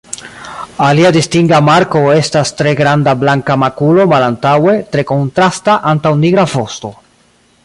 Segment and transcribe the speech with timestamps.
[0.85, 6.97] Alia distinga marko estas tre granda blanka makulo malantaŭe tre kontrasta antaŭ nigra vosto.